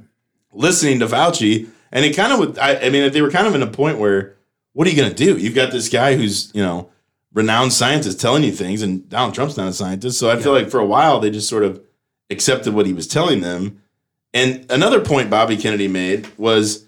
listening 0.51 0.99
to 0.99 1.07
Fauci. 1.07 1.69
And 1.91 2.03
it 2.03 2.15
kind 2.15 2.33
of 2.33 2.39
would, 2.39 2.57
I, 2.57 2.75
I 2.75 2.89
mean, 2.89 3.11
they 3.13 3.21
were 3.21 3.31
kind 3.31 3.47
of 3.47 3.53
in 3.53 3.61
a 3.61 3.67
point 3.67 3.99
where, 3.99 4.35
what 4.73 4.87
are 4.87 4.89
you 4.89 4.97
going 4.97 5.13
to 5.13 5.15
do? 5.15 5.37
You've 5.37 5.53
got 5.53 5.71
this 5.71 5.89
guy 5.89 6.15
who's, 6.15 6.51
you 6.55 6.63
know, 6.63 6.89
renowned 7.33 7.73
scientist 7.73 8.19
telling 8.19 8.43
you 8.43 8.51
things, 8.51 8.81
and 8.81 9.07
Donald 9.09 9.35
Trump's 9.35 9.57
not 9.57 9.67
a 9.67 9.73
scientist. 9.73 10.19
So 10.19 10.31
I 10.31 10.39
feel 10.39 10.53
like 10.53 10.69
for 10.69 10.79
a 10.79 10.85
while 10.85 11.19
they 11.19 11.29
just 11.29 11.49
sort 11.49 11.63
of 11.63 11.83
accepted 12.31 12.73
what 12.73 12.87
he 12.87 12.93
was 12.93 13.07
telling 13.07 13.41
them. 13.41 13.82
And 14.33 14.65
another 14.69 14.99
point 14.99 15.29
Bobby 15.29 15.57
Kennedy 15.57 15.87
made 15.87 16.27
was, 16.37 16.85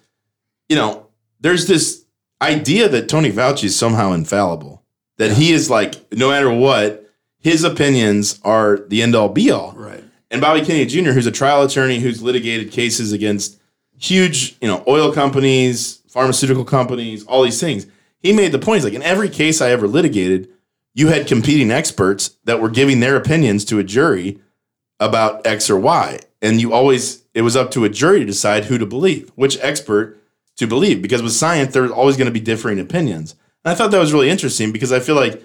you 0.68 0.76
know, 0.76 1.08
there's 1.40 1.68
this 1.68 2.06
idea 2.42 2.90
that 2.90 3.08
Tony 3.08 3.32
Fauci 3.32 3.66
is 3.66 3.76
somehow 3.76 4.12
infallible, 4.14 4.84
that 5.18 5.34
he 5.34 5.52
is 5.52 5.70
like, 5.70 6.12
no 6.12 6.30
matter 6.30 6.52
what, 6.52 7.06
his 7.40 7.64
opinions 7.64 8.40
are 8.44 8.80
the 8.88 9.02
end 9.02 9.16
all 9.16 9.30
be 9.30 9.52
all. 9.52 9.74
Right. 9.74 10.04
And 10.32 10.42
Bobby 10.42 10.66
Kennedy 10.66 10.86
Jr., 10.86 11.12
who's 11.12 11.28
a 11.28 11.32
trial 11.32 11.62
attorney 11.62 12.00
who's 12.00 12.24
litigated 12.24 12.72
cases 12.72 13.14
against 13.14 13.60
huge, 13.98 14.58
you 14.62 14.68
know, 14.68 14.84
oil 14.88 15.14
companies, 15.14 16.02
pharmaceutical 16.10 16.66
companies, 16.66 17.24
all 17.26 17.44
these 17.44 17.60
things. 17.60 17.86
He 18.20 18.34
made 18.34 18.52
the 18.52 18.60
point, 18.60 18.78
he's 18.78 18.86
like, 18.86 18.94
in 18.94 19.04
every 19.04 19.30
case 19.30 19.62
I 19.62 19.70
ever 19.70 19.88
litigated, 19.88 20.50
you 20.94 21.10
had 21.10 21.28
competing 21.28 21.72
experts 21.72 22.36
that 22.46 22.60
were 22.60 22.70
giving 22.70 23.02
their 23.02 23.16
opinions 23.16 23.66
to 23.66 23.80
a 23.80 23.84
jury 23.84 24.40
about 25.00 25.46
X 25.46 25.70
or 25.70 25.78
Y. 25.78 26.20
And 26.46 26.62
you 26.62 26.74
always, 26.74 27.24
it 27.34 27.42
was 27.42 27.56
up 27.56 27.72
to 27.72 27.86
a 27.86 27.90
jury 27.90 28.20
to 28.20 28.26
decide 28.26 28.66
who 28.66 28.78
to 28.78 28.86
believe, 28.86 29.32
which 29.36 29.58
expert 29.62 30.22
to 30.58 30.68
believe. 30.68 31.02
Because 31.02 31.24
with 31.24 31.34
science, 31.34 31.74
there's 31.74 31.92
always 31.92 32.18
going 32.18 32.28
to 32.28 32.32
be 32.32 32.40
differing 32.40 32.80
opinions. 32.80 33.36
And 33.64 33.72
I 33.72 33.76
thought 33.76 33.92
that 33.92 34.00
was 34.00 34.14
really 34.14 34.30
interesting 34.30 34.72
because 34.72 34.92
I 34.92 35.00
feel 35.00 35.16
like 35.16 35.44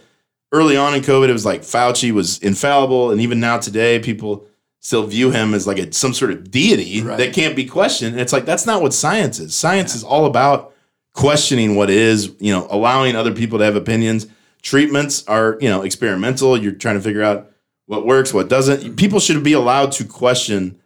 early 0.52 0.76
on 0.76 0.94
in 0.94 1.00
COVID, 1.00 1.28
it 1.28 1.32
was 1.32 1.46
like 1.46 1.62
Fauci 1.62 2.12
was 2.12 2.38
infallible. 2.40 3.10
And 3.10 3.20
even 3.20 3.40
now 3.40 3.58
today, 3.58 3.98
people 3.98 4.46
still 4.80 5.06
view 5.06 5.30
him 5.30 5.54
as 5.54 5.66
like 5.66 5.78
a, 5.78 5.92
some 5.92 6.12
sort 6.14 6.30
of 6.30 6.50
deity 6.50 7.02
Right. 7.02 7.18
that 7.18 7.32
can't 7.34 7.56
be 7.56 7.64
questioned. 7.64 8.12
And 8.12 8.20
it's 8.20 8.32
like, 8.32 8.44
that's 8.44 8.66
not 8.66 8.82
what 8.82 8.92
science 8.94 9.38
is. 9.38 9.54
Science 9.54 9.94
is 9.94 10.04
all 10.04 10.26
about 10.26 10.74
questioning 11.14 11.76
what 11.76 11.90
is, 11.90 12.34
you 12.38 12.52
know, 12.52 12.66
allowing 12.70 13.16
other 13.16 13.32
people 13.32 13.58
to 13.58 13.64
have 13.64 13.76
opinions. 13.76 14.26
Treatments 14.62 15.26
are, 15.26 15.56
you 15.60 15.68
know, 15.68 15.82
experimental. 15.82 16.56
You're 16.56 16.72
trying 16.72 16.96
to 16.96 17.02
figure 17.02 17.22
out 17.22 17.50
what 17.86 18.06
works, 18.06 18.32
what 18.32 18.48
doesn't. 18.48 18.96
People 18.96 19.18
should 19.18 19.42
be 19.42 19.54
allowed 19.54 19.92
to 19.92 20.04
question 20.04 20.79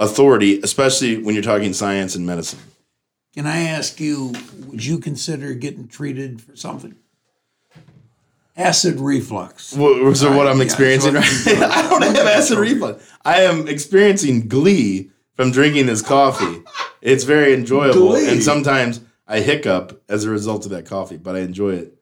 authority, 0.00 0.58
especially 0.62 1.18
when 1.22 1.34
you're 1.36 1.44
talking 1.44 1.72
science 1.72 2.16
and 2.16 2.26
medicine. 2.26 2.58
Can 3.34 3.46
I 3.46 3.60
ask 3.60 4.00
you, 4.00 4.32
would 4.66 4.84
you 4.84 4.98
consider 4.98 5.54
getting 5.54 5.86
treated 5.86 6.40
for 6.42 6.56
something? 6.56 6.96
acid 8.56 9.00
reflux. 9.00 9.72
What, 9.74 10.16
so 10.16 10.36
what 10.36 10.46
I'm 10.46 10.58
Yeah, 10.58 10.64
experiencing 10.64 11.12
so- 11.12 11.20
right 11.20 11.62
I 11.70 11.88
don't 11.88 12.02
have 12.02 12.26
acid 12.26 12.58
reflux. 12.58 13.10
I 13.24 13.42
am 13.42 13.68
experiencing 13.68 14.48
glee 14.48 15.10
from 15.34 15.50
drinking 15.50 15.86
this 15.86 16.02
coffee. 16.02 16.62
It's 17.00 17.24
very 17.24 17.54
enjoyable, 17.54 18.08
Glee. 18.10 18.28
and 18.30 18.42
sometimes 18.42 19.00
I 19.26 19.40
hiccup 19.40 20.02
as 20.08 20.24
a 20.24 20.30
result 20.30 20.64
of 20.66 20.72
that 20.72 20.84
coffee, 20.84 21.16
but 21.16 21.36
I 21.36 21.40
enjoy 21.40 21.70
it. 21.74 21.94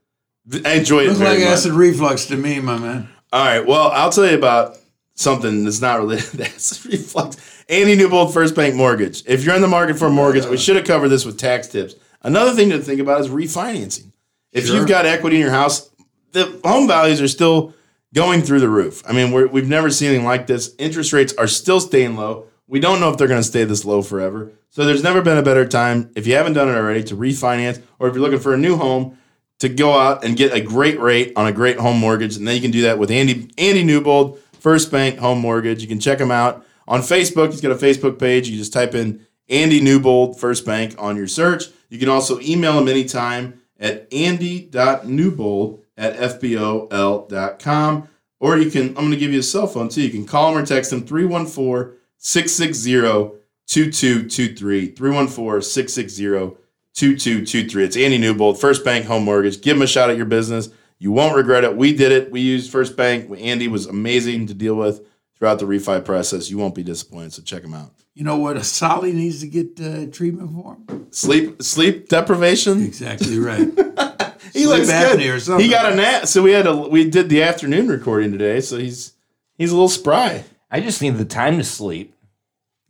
I 0.64 0.72
enjoy 0.72 1.04
it 1.04 1.08
Looks 1.08 1.20
like 1.20 1.38
much. 1.38 1.48
acid 1.48 1.72
reflux 1.72 2.26
to 2.26 2.36
me, 2.36 2.58
my 2.58 2.78
man. 2.78 3.08
All 3.32 3.44
right. 3.44 3.64
Well, 3.64 3.90
I'll 3.92 4.10
tell 4.10 4.26
you 4.26 4.36
about 4.36 4.76
something 5.18 5.64
that's 5.64 5.80
not 5.80 5.98
related 5.98 6.30
to 6.38 6.46
acid 6.46 6.86
reflux. 6.92 7.36
Andy 7.68 7.96
Newbold, 7.96 8.32
First 8.32 8.54
Bank 8.54 8.74
Mortgage. 8.74 9.22
If 9.26 9.44
you're 9.44 9.54
in 9.56 9.60
the 9.62 9.68
market 9.68 9.98
for 9.98 10.06
a 10.06 10.10
mortgage, 10.10 10.46
we 10.46 10.56
should 10.56 10.76
have 10.76 10.84
covered 10.86 11.08
this 11.08 11.24
with 11.24 11.36
tax 11.38 11.66
tips. 11.68 11.94
Another 12.22 12.52
thing 12.52 12.70
to 12.70 12.78
think 12.78 13.00
about 13.00 13.20
is 13.20 13.28
refinancing. 13.28 14.12
If 14.52 14.66
Sure. 14.66 14.76
you've 14.76 14.88
got 14.88 15.06
equity 15.06 15.36
in 15.36 15.42
your 15.42 15.50
house, 15.50 15.90
the 16.32 16.60
home 16.64 16.86
values 16.86 17.20
are 17.20 17.28
still 17.28 17.74
going 18.14 18.42
through 18.42 18.60
the 18.60 18.68
roof. 18.68 19.02
I 19.06 19.12
mean, 19.12 19.32
we're, 19.32 19.46
we've 19.48 19.68
never 19.68 19.90
seen 19.90 20.08
anything 20.10 20.24
like 20.26 20.46
this. 20.46 20.74
Interest 20.78 21.12
rates 21.12 21.34
are 21.36 21.46
still 21.46 21.80
staying 21.80 22.16
low. 22.16 22.46
We 22.66 22.80
don't 22.80 23.00
know 23.00 23.10
if 23.10 23.18
they're 23.18 23.28
going 23.28 23.40
to 23.40 23.46
stay 23.46 23.64
this 23.64 23.84
low 23.84 24.02
forever. 24.02 24.52
So 24.70 24.84
there's 24.84 25.02
never 25.02 25.20
been 25.22 25.38
a 25.38 25.42
better 25.42 25.66
time, 25.66 26.10
if 26.14 26.26
you 26.26 26.34
haven't 26.34 26.52
done 26.52 26.68
it 26.68 26.74
already, 26.74 27.02
to 27.04 27.16
refinance, 27.16 27.82
or 27.98 28.08
if 28.08 28.14
you're 28.14 28.22
looking 28.22 28.38
for 28.38 28.54
a 28.54 28.58
new 28.58 28.76
home, 28.76 29.18
to 29.60 29.68
go 29.68 29.98
out 29.98 30.24
and 30.24 30.36
get 30.36 30.52
a 30.54 30.60
great 30.60 31.00
rate 31.00 31.32
on 31.34 31.46
a 31.46 31.52
great 31.52 31.78
home 31.78 31.98
mortgage. 31.98 32.36
And 32.36 32.46
then 32.46 32.54
you 32.54 32.60
can 32.62 32.70
do 32.70 32.82
that 32.82 32.98
with 32.98 33.10
Andy 33.10 33.50
Andy 33.58 33.82
Newbold, 33.82 34.38
First 34.60 34.90
Bank 34.90 35.18
Home 35.18 35.38
Mortgage. 35.38 35.82
You 35.82 35.88
can 35.88 36.00
check 36.00 36.18
him 36.20 36.30
out 36.30 36.64
on 36.86 37.00
Facebook. 37.00 37.50
He's 37.50 37.60
got 37.60 37.72
a 37.72 37.76
Facebook 37.76 38.18
page. 38.18 38.48
You 38.48 38.56
just 38.56 38.72
type 38.72 38.94
in 38.94 39.26
Andy 39.48 39.80
Newbold, 39.80 40.38
First 40.38 40.64
Bank 40.66 40.94
on 40.98 41.16
your 41.16 41.28
search. 41.28 41.64
You 41.88 41.98
can 41.98 42.08
also 42.08 42.40
email 42.40 42.78
him 42.78 42.88
anytime 42.88 43.60
at 43.78 44.12
andy.newbold 44.12 45.84
at 45.96 46.16
fbol.com. 46.16 48.08
Or 48.40 48.56
you 48.56 48.70
can, 48.70 48.88
I'm 48.90 48.94
going 48.94 49.10
to 49.10 49.16
give 49.16 49.32
you 49.32 49.40
a 49.40 49.42
cell 49.42 49.66
phone 49.66 49.88
too. 49.88 50.02
You 50.02 50.10
can 50.10 50.26
call 50.26 50.52
him 50.52 50.62
or 50.62 50.66
text 50.66 50.92
him 50.92 51.04
314 51.04 51.96
660 52.18 53.38
2223. 53.66 54.86
314 54.92 55.62
660 55.62 56.56
2223. 56.94 57.84
It's 57.84 57.96
Andy 57.96 58.18
Newbold, 58.18 58.60
First 58.60 58.84
Bank 58.84 59.06
Home 59.06 59.24
Mortgage. 59.24 59.60
Give 59.60 59.76
him 59.76 59.82
a 59.82 59.86
shot 59.86 60.10
at 60.10 60.16
your 60.16 60.26
business. 60.26 60.68
You 60.98 61.12
won't 61.12 61.36
regret 61.36 61.64
it. 61.64 61.76
We 61.76 61.92
did 61.94 62.12
it. 62.12 62.30
We 62.30 62.40
used 62.40 62.70
First 62.72 62.96
Bank. 62.96 63.30
Andy 63.38 63.68
was 63.68 63.86
amazing 63.86 64.46
to 64.48 64.54
deal 64.54 64.74
with 64.74 65.06
throughout 65.38 65.58
the 65.60 65.64
refi 65.66 66.04
process. 66.04 66.50
You 66.50 66.58
won't 66.58 66.74
be 66.74 66.82
disappointed. 66.82 67.32
So 67.34 67.42
check 67.42 67.62
him 67.62 67.74
out. 67.74 67.92
You 68.14 68.24
know 68.24 68.36
what 68.36 68.56
a 68.56 68.64
Solly 68.64 69.12
needs 69.12 69.40
to 69.40 69.46
get 69.46 69.80
uh, 69.80 70.06
treatment 70.10 70.50
for? 70.52 70.76
Sleep 71.10 71.62
sleep 71.62 72.08
deprivation. 72.08 72.82
Exactly 72.84 73.38
right. 73.38 73.68
He 74.52 74.64
Sleep 74.64 74.78
looks 74.78 74.90
apnea 74.90 75.16
good. 75.18 75.26
or 75.36 75.40
something. 75.40 75.64
He 75.64 75.70
got 75.70 75.92
a 75.92 75.94
nap. 75.94 76.26
So 76.26 76.42
we 76.42 76.52
had 76.52 76.66
a 76.66 76.74
we 76.74 77.08
did 77.08 77.28
the 77.28 77.42
afternoon 77.42 77.86
recording 77.86 78.32
today. 78.32 78.60
So 78.60 78.78
he's 78.78 79.12
he's 79.56 79.70
a 79.70 79.74
little 79.74 79.90
spry. 79.90 80.44
I 80.70 80.80
just 80.80 81.02
need 81.02 81.16
the 81.16 81.24
time 81.24 81.58
to 81.58 81.64
sleep. 81.64 82.14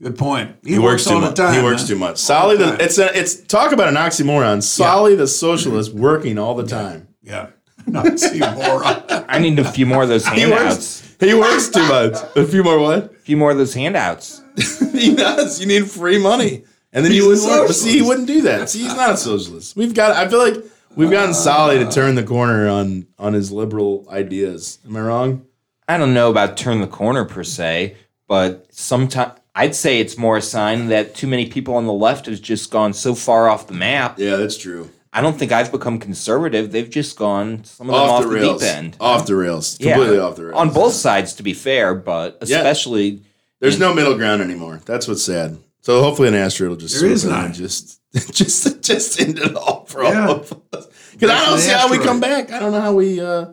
Good 0.00 0.16
point. 0.16 0.56
He, 0.62 0.74
He 0.74 0.78
works, 0.78 1.06
all 1.08 1.14
too 1.16 1.20
the 1.22 1.26
much. 1.28 1.36
time. 1.36 1.54
he 1.54 1.62
works 1.62 1.82
huh? 1.82 1.88
too 1.88 1.98
much. 1.98 2.18
Solly 2.18 2.56
the 2.56 2.66
the 2.76 2.84
it's 2.84 2.98
a, 2.98 3.18
it's 3.18 3.34
talk 3.42 3.72
about 3.72 3.88
an 3.88 3.96
oxymoron. 3.96 4.62
Solly 4.62 5.16
the 5.16 5.26
socialist 5.26 5.92
working 5.92 6.38
all 6.38 6.54
the 6.54 6.66
time. 6.66 7.08
Yeah. 7.22 7.48
I 9.28 9.38
need 9.38 9.58
a 9.58 9.70
few 9.70 9.86
more 9.86 10.02
of 10.02 10.08
those 10.08 10.26
He 10.28 10.40
handouts. 10.40 11.02
works. 11.02 11.16
He 11.20 11.34
works 11.34 11.68
too 11.68 11.86
much. 11.88 12.14
A 12.36 12.44
few 12.46 12.62
more 12.62 12.78
what? 12.78 13.04
A 13.04 13.08
few 13.18 13.36
more 13.36 13.50
of 13.50 13.58
those 13.58 13.74
handouts. 13.74 14.40
he 14.92 15.14
does. 15.14 15.60
You 15.60 15.66
need 15.66 15.90
free 15.90 16.18
money, 16.18 16.64
and 16.92 17.04
then 17.04 17.12
He's 17.12 17.22
you 17.22 17.28
wouldn't 17.28 17.46
work. 17.48 17.70
See, 17.70 17.92
he 17.98 18.02
wouldn't 18.02 18.26
do 18.26 18.42
that. 18.42 18.70
See, 18.70 18.80
he's 18.80 18.94
not 18.96 19.10
a 19.10 19.16
socialist. 19.16 19.76
We've 19.76 19.94
got. 19.94 20.16
I 20.16 20.28
feel 20.28 20.38
like 20.38 20.64
we've 20.96 21.10
gotten 21.10 21.30
uh. 21.30 21.34
Solly 21.34 21.78
to 21.78 21.90
turn 21.90 22.14
the 22.14 22.22
corner 22.24 22.68
on 22.68 23.06
on 23.18 23.32
his 23.34 23.50
liberal 23.52 24.06
ideas. 24.10 24.78
Am 24.86 24.96
I 24.96 25.00
wrong? 25.00 25.46
I 25.88 25.96
don't 25.98 26.14
know 26.14 26.30
about 26.30 26.56
turn 26.56 26.80
the 26.80 26.86
corner 26.86 27.24
per 27.24 27.42
se, 27.44 27.96
but 28.26 28.66
sometimes 28.70 29.32
I'd 29.54 29.74
say 29.74 29.98
it's 30.00 30.16
more 30.18 30.36
a 30.36 30.42
sign 30.42 30.88
that 30.88 31.14
too 31.14 31.26
many 31.26 31.48
people 31.48 31.74
on 31.74 31.86
the 31.86 31.92
left 31.92 32.26
has 32.26 32.38
just 32.40 32.70
gone 32.70 32.92
so 32.92 33.14
far 33.14 33.48
off 33.48 33.66
the 33.66 33.74
map. 33.74 34.18
Yeah, 34.18 34.36
that's 34.36 34.56
true. 34.56 34.90
I 35.12 35.20
don't 35.22 35.38
think 35.38 35.52
I've 35.52 35.72
become 35.72 35.98
conservative. 35.98 36.70
They've 36.70 36.88
just 36.90 37.16
gone 37.16 37.64
some 37.64 37.88
of 37.88 37.94
them 37.94 38.02
Off, 38.02 38.10
off, 38.10 38.22
the 38.24 38.28
the, 38.38 38.52
deep 38.58 38.62
end. 38.62 38.96
Off 39.00 39.26
the 39.26 39.36
rails. 39.36 39.76
Yeah. 39.80 39.94
Completely 39.94 40.18
off 40.18 40.36
the 40.36 40.44
rails. 40.46 40.56
On 40.58 40.70
both 40.70 40.92
sides, 40.92 41.34
to 41.34 41.42
be 41.42 41.54
fair, 41.54 41.94
but 41.94 42.38
especially 42.42 43.22
There's 43.60 43.78
no 43.80 43.94
middle 43.94 44.14
ground 44.16 44.42
anymore. 44.42 44.80
That's 44.84 45.08
what's 45.08 45.22
sad. 45.22 45.58
So 45.80 46.02
hopefully 46.02 46.28
an 46.28 46.34
asteroid 46.34 46.70
will 46.70 46.76
just 46.76 46.94
There 46.94 47.00
swoop 47.00 47.12
is 47.12 47.24
in 47.24 47.30
not. 47.30 47.44
and 47.46 47.54
just 47.54 48.00
just 48.32 48.82
just 48.82 49.20
end 49.20 49.38
it 49.38 49.54
all 49.56 49.84
for 49.86 50.02
Yeah. 50.02 50.26
all 50.28 50.34
of 50.40 50.52
us. 50.72 50.86
Because 51.12 51.30
I 51.30 51.44
don't 51.46 51.56
the 51.56 51.62
see 51.62 51.70
how 51.72 51.90
we 51.90 51.98
come 51.98 52.20
back. 52.20 52.52
I 52.52 52.58
don't 52.58 52.72
know 52.72 52.80
how 52.80 52.92
we 52.94 53.20
uh 53.20 53.52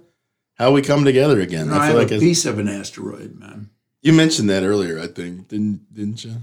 how 0.55 0.71
we 0.71 0.81
come 0.81 1.05
together 1.05 1.39
again. 1.39 1.69
I 1.71 1.77
I 1.77 1.85
have 1.85 1.87
feel 1.87 1.97
a 1.97 1.99
like 1.99 2.07
it's- 2.07 2.21
piece 2.21 2.45
of 2.45 2.59
an 2.59 2.67
asteroid, 2.67 3.35
man. 3.39 3.69
you 4.01 4.11
mentioned 4.13 4.49
that 4.49 4.63
earlier. 4.63 4.99
I 4.99 5.07
think 5.07 5.47
didn't 5.47 5.93
didn't 5.93 6.23
you? 6.25 6.35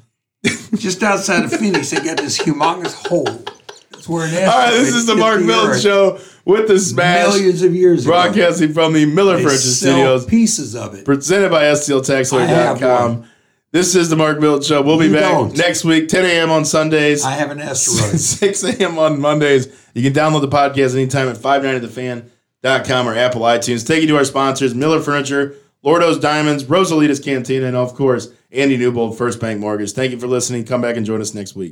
Just 0.76 1.02
outside 1.02 1.44
of 1.44 1.52
Phoenix, 1.52 1.90
they 1.90 2.02
got 2.02 2.16
this 2.16 2.38
humongous 2.38 2.94
hole. 3.06 3.44
Where 4.08 4.26
an 4.26 4.34
All 4.48 4.58
right, 4.58 4.70
this 4.72 4.94
is 4.94 5.06
the 5.06 5.14
Mark 5.16 5.40
Milton 5.42 5.78
Show 5.80 6.18
with 6.44 6.68
the 6.68 6.78
Smash, 6.78 7.28
Millions 7.34 7.62
of 7.62 7.74
years 7.74 8.04
ago. 8.04 8.12
broadcasting 8.12 8.72
from 8.72 8.92
the 8.92 9.06
Miller 9.06 9.36
They 9.36 9.42
Furniture 9.44 9.58
Studios, 9.60 10.24
pieces 10.26 10.74
of 10.74 10.94
it. 10.94 11.04
presented 11.04 11.50
by 11.50 11.64
STLTaxLawyer.com. 11.64 13.24
This 13.70 13.94
is 13.94 14.10
the 14.10 14.16
Mark 14.16 14.38
Milton 14.38 14.62
Show. 14.62 14.82
We'll 14.82 14.98
be 14.98 15.06
You 15.06 15.14
back 15.14 15.32
don't. 15.32 15.56
next 15.56 15.82
week, 15.84 16.08
10 16.08 16.24
a.m. 16.26 16.50
on 16.50 16.64
Sundays. 16.66 17.24
I 17.24 17.30
have 17.32 17.50
an 17.50 17.60
asteroid. 17.60 18.20
6 18.20 18.64
a.m. 18.64 18.98
on 18.98 19.18
Mondays. 19.20 19.66
You 19.94 20.02
can 20.02 20.12
download 20.12 20.42
the 20.42 20.48
podcast 20.48 20.94
anytime 20.94 21.28
at 21.28 21.36
590thefan.com 21.36 23.08
or 23.08 23.14
Apple 23.14 23.40
iTunes. 23.42 23.86
Take 23.86 24.02
you 24.02 24.08
to 24.08 24.16
our 24.16 24.24
sponsors, 24.24 24.74
Miller 24.74 25.00
Furniture, 25.00 25.54
Lordo's 25.82 26.18
Diamonds, 26.18 26.64
Rosalita's 26.64 27.18
Cantina, 27.20 27.66
and 27.66 27.76
of 27.76 27.94
course, 27.94 28.28
Andy 28.50 28.76
Newbold, 28.76 29.16
First 29.16 29.40
Bank 29.40 29.58
Mortgage. 29.58 29.92
Thank 29.92 30.12
you 30.12 30.20
for 30.20 30.26
listening. 30.26 30.64
Come 30.64 30.82
back 30.82 30.96
and 30.96 31.06
join 31.06 31.22
us 31.22 31.32
next 31.32 31.56
week. 31.56 31.70